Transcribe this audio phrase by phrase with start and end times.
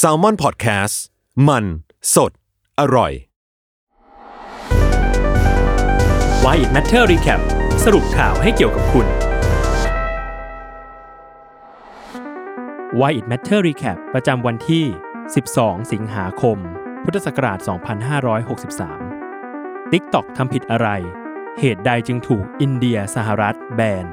[0.00, 0.96] s a l ม o n PODCAST
[1.48, 1.64] มัน
[2.14, 2.32] สด
[2.80, 3.12] อร่อย
[6.44, 7.40] Why It Matter Recap
[7.84, 9.06] สรุปข่าวให้เกี่ยวกับคุณ
[13.00, 14.84] Why It Matter Recap ประจำวันที่
[15.36, 16.58] 12 สิงหาคม
[17.04, 17.58] พุทธศักราช
[19.14, 20.88] 2563 TikTok ทำผิดอะไร
[21.58, 24.06] เหตุใดจึงถูกอินเดียสหรัฐแบน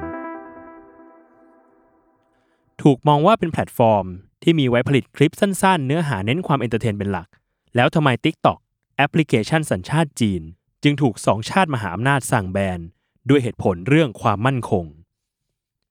[2.82, 4.06] ถูกมองว่าเป็นแพลตฟอร์ม
[4.42, 7.28] ที่มีไว้ผลิตคลิปสั้นๆ เนื้อหาเน้นความ entertain เป็นหลัก
[7.76, 8.58] แล้วทำไม TikTok
[8.96, 10.42] แอปพลิเคชันสัญชาติจีน
[10.82, 12.80] จึงถูกสองชาติมหาอำนาจสั่งแบน
[13.28, 14.84] ด้วยเหตุผลเรื่องความมั่นคง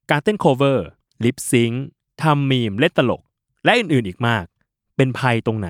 [0.09, 1.85] การเต้น cover lip sync
[2.23, 3.21] ทำมีมเล่นตลก
[3.63, 4.45] และอื่นๆอีกมาก
[4.95, 5.69] เป็นภัยตรงไหน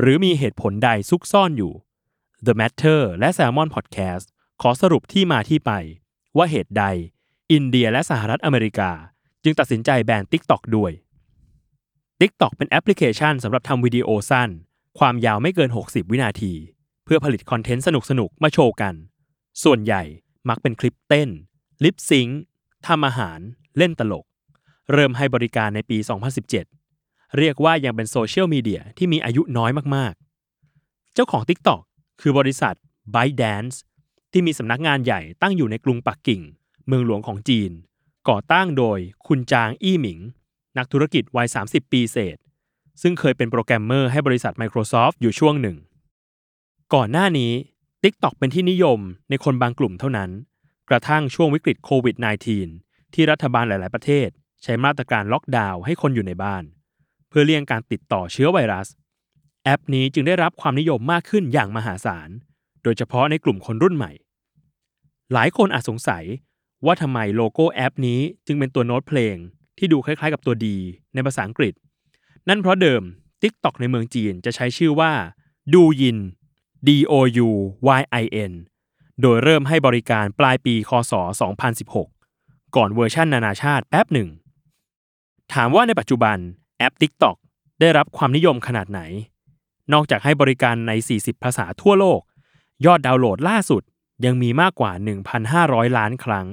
[0.00, 1.72] หรือมีเหตุผลใดซุกซ่อนอยู่
[2.46, 4.26] The Matter และ Salmon Podcast
[4.62, 5.72] ขอสรุปที่มาที่ไป
[6.36, 6.84] ว่าเหตุใด
[7.52, 8.90] อินเดียและสหรัฐอเมริกา
[9.42, 10.92] จึงตัดสินใจแบน TikTok ด้วย
[12.24, 14.50] TikTok เป็นแอปพลิเคชันสำหรับทำวิดีโอสั้น
[14.98, 16.52] ความยาวไม่เกิน 60 วินาที
[17.04, 18.94] เพื่อผลิตคอนเทนต์สนุกๆ มาโชว์กัน
[19.64, 20.02] ส่วนใหญ่
[20.48, 21.28] มักเป็นคลิปเต้น
[21.84, 22.40] ลิปซิงค์
[22.86, 23.38] ทำอาหาร
[23.78, 24.24] เล่นตลก
[24.92, 25.98] เริ่มให้บริการในปี
[26.66, 31.80] 2017 เรียกว่ายังเป็นโซเชียลมีเดียที่มีอายุน้อยมากๆ เจ้าของ TikTok
[32.20, 32.74] คือบริษัท
[33.14, 33.76] ByteDance
[34.32, 36.42] ที่มีสำนักงานใหญ่ตั้งอยู่ในกรุงปักกิ่ง
[36.86, 37.70] เมืองหลวงของจีน
[38.28, 40.20] ก่อตั้งโดยคุณจางอี้หมิง
[40.78, 42.36] นักธุรกิจวัย 30 ปีเศษ
[43.02, 45.76] ซึ่งเคยเป็นโปรแกรมเมอร์ให้บริษัท Microsoft อยู่ช่วงหนึ่ง
[46.94, 47.52] ก่อนหน้านี้
[48.02, 48.98] TikTok เป็นที่นิยม
[49.30, 50.30] ในคนบางกลุ่มเท่านั้น
[50.90, 52.16] กระทั่งช่วงวิกฤตโควิด
[52.64, 54.28] -19 ที่รัฐบาลหลาย ๆ ประเทศ
[54.62, 56.64] ใช้มาตรการล็อกดาวน์ให้คนอยู่ในบ้าน
[57.28, 58.88] เพื่อเลี่ยงการติดต่อเชื้อไวรัส
[59.64, 62.30] แอปนี้จึงได้รับความนิยมมากขึ้นอย่างมหาศาล
[62.82, 64.12] โดยเฉพาะในกลุ่มคนรุ่นใหม่
[65.32, 66.24] หลายคนอาจสงสัย
[66.86, 69.36] ว่าทำไมโลโก้แอปนี้จึงเป็นตัวโน้ตเพลง
[69.78, 70.76] ที่ดูคล้ายๆกับตัวดี
[71.14, 71.74] ในภาษาอังกฤษ
[72.48, 73.02] นั่นเพราะเดิม
[73.42, 75.12] TikTok ในเมืองจีนจะใช้ชื่อว่า
[75.74, 76.18] ดูยิน
[76.86, 77.14] D O
[77.46, 77.50] U
[77.98, 78.52] Y I N
[79.20, 81.12] โดยเริ่มให้บริการปลายปีคศ
[81.94, 84.28] 2016 ก่อนเวอร์ชันนานาชาติแป๊บหนึ่ง
[85.52, 86.36] ถามว่าในปัจจุบัน
[86.78, 87.36] แอป TikTok
[87.80, 89.00] ได้รับความนิยมขนาดไหน
[89.92, 92.20] นอกจากให้บริการใน 40 ภาษาทั่วโลก
[92.86, 93.82] ยอดดาวน์โหลดล่าสุด
[94.24, 94.92] ยังมีมากกว่า
[95.44, 96.46] 1,500 ล้านครั้ง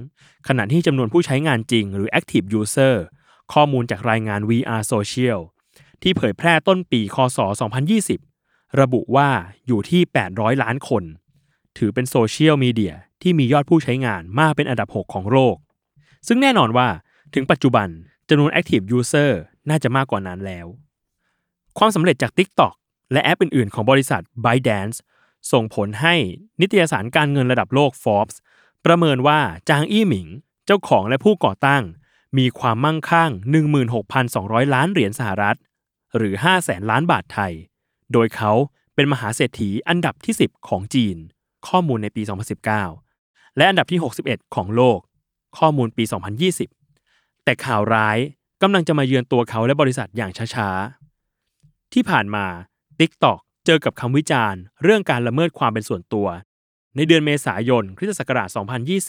[0.48, 2.96] ขณะที่จำนวนผู้ใช้งานจริงหรือ Active User
[3.54, 5.40] ข้อมูลจากรายงาน We Are Social
[6.02, 7.38] ที่เผยแพร่ต้นปีคศ
[8.10, 9.30] 2020 ระบุว่า
[9.68, 11.04] อยู่ที่ 800 ล้านคน
[11.78, 15.56] ถือเป็นโซเชียลมีเดียที่มียอดผู้ใช้งานมากเป็นอันดับ 6 ของโลก
[16.28, 16.88] ซึ่งแน่นอนว่า
[17.34, 17.88] ถึงปัจจุบัน
[18.30, 19.32] จำนวน Active User
[19.70, 20.68] น่าจะมากกว่านั้นแล้ว
[21.78, 22.74] ความสำเร็จจาก TikTok
[23.12, 24.98] และแอปอื่น ๆ ของบริษัท ByteDance
[25.52, 26.16] ส่งผลให้
[26.62, 28.36] นิตยสารการเงินระดับโลก Forbes
[28.86, 29.40] ประเมินว่า
[29.70, 30.28] จางอี้หมิง
[30.66, 31.84] เจ้าของและผู้ก่อตั้ง
[32.38, 33.32] มีความมั่งคั่ง
[34.04, 35.58] 16,200 ล้านเหรียญสหรัฐ
[36.18, 37.54] หรือ5แสนล้านบาทไทย
[38.14, 38.52] โดยเขา
[38.96, 41.18] เป็นมหาเศรษฐีอันดับที่ 10 ของจีน
[41.68, 42.22] ข้อมูลในปี
[42.90, 45.00] 2019 และอันดับที่ 61 ของโลก
[45.58, 46.04] ข้อมูลปี
[46.74, 48.18] 2020 แต่ข่าวร้าย
[48.62, 52.46] กำลังจะมาเยือนตัวเขาและบริษัทอย่างช้าๆ ที่ผ่านมา
[53.00, 53.40] TikTok
[53.70, 56.28] จอกับคำวิจารณ์ เรื่องการละเมิดความเป็นส่วนตัว
[56.96, 58.50] ในเดือนเมษายนคริสตศักราช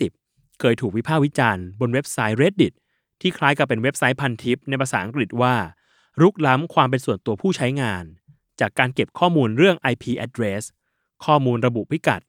[0.00, 2.72] 2020 เคยถูกวิพากษ์วิจารณ์บนเว็บไซต์ Reddit
[3.20, 5.54] ที่คล้ายกับเป็นเว็บไซต์พันทิปในภาษาอังกฤษว่า
[6.20, 8.04] รุกล้ำความเป็นส่วนตัวผู้ใช้งาน
[8.60, 10.62] จากการเก็บข้อมูลเรื่อง IP address
[11.24, 12.22] ข้อมูลระบุพิกัด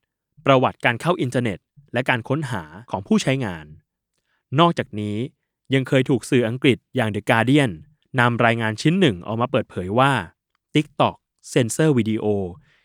[0.45, 1.59] ประวัติการเข้าอินเทอร์เน็ต
[1.93, 3.65] และการค้นหาของผู้ใช้งาน
[4.59, 5.17] นอกจากนี้
[5.73, 7.71] ยังเคยถูกสื่ออังกฤษอย่าง The Guardian
[8.19, 10.11] นำรายงานชิ้นหนึ่งออกมาเปิดเผยว่า
[10.73, 11.15] TikTok
[11.49, 12.25] เซนเซอร์วิดีโอ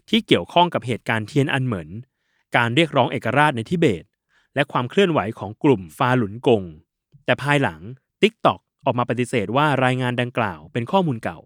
[0.09, 1.89] ที่เกี่ยวข้องกับเหตุการณ์เทียนอันเหมิน
[2.56, 4.05] การเรียกร้องเอกราชในทิเบต
[4.55, 6.62] และความเคลื่อนไหวของกลุ่มฟาหลุนกง
[7.25, 7.81] แต่ภายหลัง
[8.22, 11.39] TikTok ออกมาปฏิเสธว่ารายงานดังกล่าวเป็นข้อมูลเก่า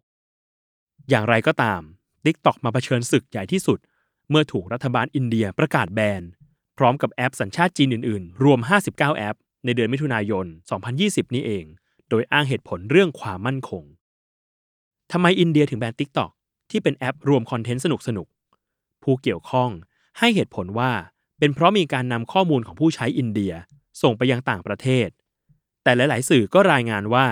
[1.09, 1.81] อย่างไรก็ตาม
[2.25, 3.79] TikTok มาเผชิญศึกใหญ่ที่สุด
[4.31, 6.23] เมื่อถูกรัฐบาลอินเดียประกาศแบน
[6.79, 10.47] พร้อมกับแอปสัญชาติจีนอื่นๆ รวม 59 แอป ในเดือนมิถุนายน
[10.91, 11.65] 2020 นี้เอง
[12.09, 13.85] โดยอ้างเหตุผลเรื่องความมั่นคง
[15.13, 16.31] ทำไมอินเดียถึงแบน TikTok
[16.71, 18.27] ที่เป็นแอปรวมคอนเทนต์สนุกสนุก
[19.03, 19.71] ผู้เกี่ยวข้อง
[20.19, 20.93] ให้เหตุผลว่า
[21.39, 23.53] เป็นเพราะมีการนำข้อมูลของผู้ใช้อินเดีย
[24.03, 25.09] ส่งไปยังต่างประเทศ
[25.83, 27.27] แต่หลาย ๆ สื่อก็รายงานว่า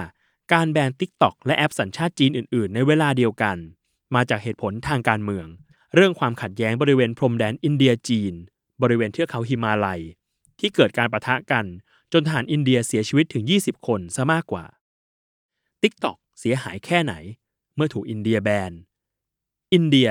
[0.53, 3.57] การแบน TikTok และแอปสัญชาติจีนอื่น ๆ ในเวลาเดียวกัน
[4.15, 5.47] มาจากเหตุผลทางการเมือง
[5.95, 8.35] เรื่องความขัดแย้งบริเวณพรมแดนอินเดียจีน
[8.83, 10.01] บริเวณเทือกเขาฮิมาลัย
[10.59, 11.65] ที่เกิดการประทะกัน
[12.13, 14.65] จนทหารอินเดียเสียชีวิตถึง 20 คนซะมากกว่า
[15.83, 17.15] TikTok เสียหายแค่ไหน
[17.75, 18.73] เมื่อถูกอินเดียแบน
[19.73, 20.11] อินเดีย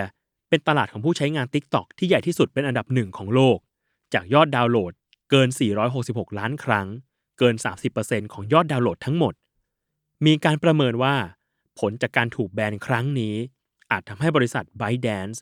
[0.50, 3.57] เป็นตลาดของผู้ใช้งาน TikTok ที่ใหญ่ที่สุดเป็นอันดับหนึ่งของโลก
[4.13, 4.94] จากยอดดาวน์โหลด
[5.30, 5.50] เกิน
[5.94, 6.88] 466 ล้านครั้ง
[7.39, 7.56] เกิน
[7.94, 9.33] 30%ของยอดดาวน์โหลดทั้งหมด
[10.25, 11.15] มีการประเมินว่า
[11.80, 13.36] ผลจากการถูกแบนครั้งนี้
[13.92, 15.38] อาจทำให้บริษัท ByteDance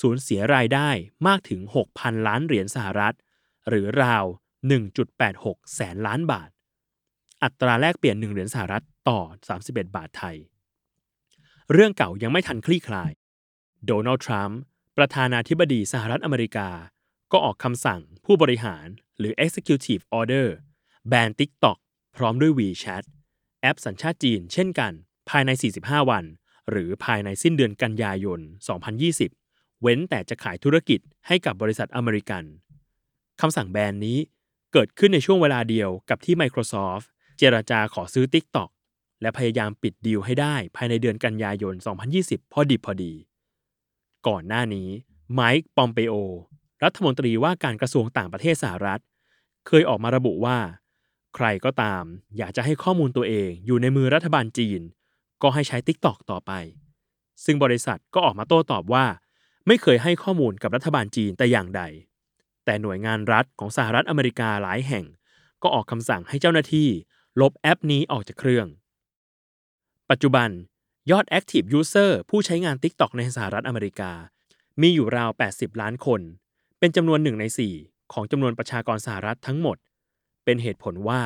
[0.00, 0.88] สูญเสียรายได้
[1.26, 1.60] มากถึง
[1.94, 3.14] 6,000 ล้านเหรียญสหรัฐ
[3.68, 4.24] หรือราว
[4.98, 6.50] 1.86 แสนล้านบาท
[7.42, 9.20] อัตราแลกเปลี่ยน 1 เหรียญสหรัฐต่อ
[9.58, 10.36] 31 บาทไทย
[11.72, 13.10] เรื่องเก่ายังไม่ทันคลี่คลาย
[13.86, 14.60] โดนัลด์ทรัมป์
[14.96, 16.68] ประธานาธิบดีสหรัฐอเมริกา
[17.32, 18.86] ก็ออกคำสั่งผู้บริหาร
[19.18, 20.48] หรือ Executive Order
[21.08, 21.78] แบน TikTok
[22.16, 23.04] พร้อมด้วย WeChat
[23.62, 24.92] แอปสัญชาติจีนเช่นกัน
[25.30, 26.24] ภายใน 45 วัน
[26.70, 28.40] หรือภายในสิ้นเดือนกันยายน
[29.10, 32.44] 2020 เว้นแต่จะขายธุรกิจให้กับบริษัทอเมริกัน
[33.40, 34.18] คำสั่งแบนนี้
[34.72, 37.06] เกิดขึ้นในช่วงเวลาเดียวกับที่ Microsoft
[37.38, 38.70] เจรจาขอซื้อ TikTok
[39.22, 41.74] และพยายามปิดดีลให้ได้ภายในเดือนกันยายน
[42.14, 43.12] 2020 พอดิบพอดี
[44.26, 44.88] ก่อนหน้านี้
[45.34, 46.14] ไมค์ปอมเปโอ
[46.84, 49.02] รัฐมนตรีว่าการกระทรวงต่างประเทศสหรัฐ
[49.66, 50.58] เคยออกมาระบุว่า
[51.34, 52.04] ใครก็ตาม
[52.38, 54.80] อยากจะให้ข้อมูลตัวเองอยู่ในมือรัฐบาลจีน
[55.42, 56.52] ก็ให้ใช้ TikTok ต่อไป
[57.44, 59.04] ซึ่งบริษัทก็ออกมาโต้ตอบว่า
[59.66, 61.82] ไม่เคยให้ข้อมูลกับรัฐบาลจีนแต่อย่างใด
[62.64, 65.04] แต่หน่วยงานรัฐของสหรัฐอเมริกาหลายแห่ง
[65.62, 66.88] ก็ออกคำสั่งให้เจ้าหน้าที่
[67.40, 68.66] ลบแอปนี้ออกจากเครื่อง
[70.10, 70.48] ปัจจุบัน
[71.10, 74.12] ยอด Active User ผู้ใช้งาน TikTok ในสหรัฐอเมริกา
[74.80, 76.20] มีอยู่ราว 80 ล้านคน
[76.78, 77.44] เป็นจำนวนหนึ่งใน
[77.78, 79.76] 4 ของจำนวนประชากรสหรัฐทั้งหมด
[80.44, 81.20] เป็นเหตุผลว่า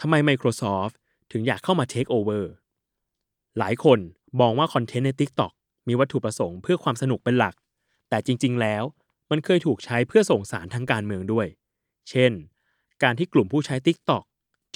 [0.00, 0.94] ทำไม Microsoft
[1.32, 2.44] ถึงอยากเข้ามา Take Over
[3.58, 3.98] หลายคน
[4.40, 5.52] มองว่าคอนเทนต์ใน TikTok
[5.88, 7.54] มีวัตถุประสงค์เพื่อความสนุกเป็นหลัก
[8.08, 8.82] แต่จริง ๆ แล้ว
[9.30, 11.46] มันเคยถูกใช้เพื่อส่งสารทางการเมืองด้วย
[12.10, 12.32] เช่น
[13.02, 14.24] การที่กลุ่มผู้ใช้ TikTok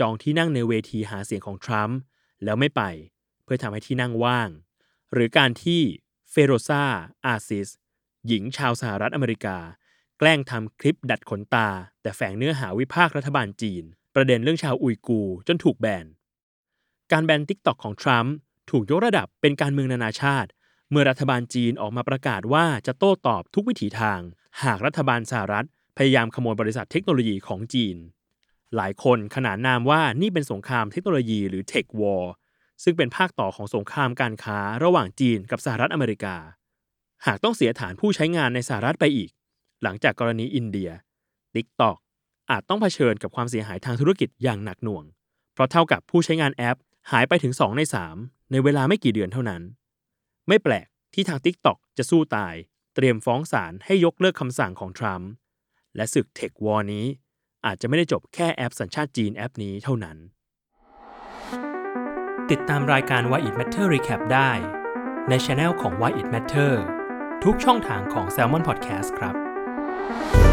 [0.01, 1.99] จองที่นั่งในเวทีหาเสียงของทรัมป์
[2.45, 2.83] แล้วไม่ไป
[3.53, 4.51] พื่อทำให้ที่นั่งว่าง
[5.13, 5.81] หรือการที่
[6.31, 6.85] เฟโรซา
[7.27, 7.69] อาซิส
[8.27, 9.57] หญิงชาวสหรัฐอเมริกา
[10.19, 11.69] แกล้งทำคลิปดัดขนตา
[12.03, 16.07] แต่แฝงเนื้อหาวิพากษ์รัฐบาลจีน ประเด็นเรื่องชาวอุยกูร์จนถูกแบน
[17.13, 18.35] การแบน TikTok ของทรัมป์
[18.71, 20.51] ถูกยกระดับเป็นการเมืองนานาชาติ
[20.91, 24.21] เมื่อรัฐบาลจีนออกมาประกาศว่าจะโต้ตอบทุกวิถีทาง
[24.63, 27.97] หากรัฐบาลสหรัฐพยายามขโมยบริษัทเทคโนโลยีของจีน
[28.77, 32.25] หลายคนขนานนามว่านี่เป็นสงครามเทคโนโลยีหรือ Tech War
[32.83, 36.37] ซึ่งเป็นภาคต่อของสงครามการค้าระหว่างจีนกับสหรัฐอเมริกา
[37.27, 39.31] หากต้องเสียฐานผู้ใช้งานในสหรัฐไปอีก
[39.83, 40.91] หลังจากกรณีอินเดีย
[41.55, 41.97] TikTok
[42.51, 45.05] อาจต้องเผชิญกับความเสียหายทางธุรกิจอย่างหนักหน่วง
[45.53, 46.79] เพราะเท่ากับผู้ใช้งานแอป
[47.11, 47.83] หายไปถึง 2 ใน
[48.17, 49.63] 3 ในเวลาไม่กี่เดือนเท่านั้น
[50.49, 52.55] ไม่แปลกที่ทาง TikTok จะสู้ตาย
[52.95, 55.31] เตรียมฟ้องศาลให้ยกเลิกคำสั่งของทรัมป์
[55.97, 57.07] และศึกเทควอร์นี้
[57.67, 60.17] อาจจะไม่ได้จบแค่แอปสัญชาติจีนแอปนี้เท่านั้น
[62.51, 64.51] ติดตามรายการ Why It Matter Recap ได้
[65.29, 66.73] ในช anel ของ Why It Matter
[67.45, 70.50] ทุกช่องทางของ Salmon Podcast ครับ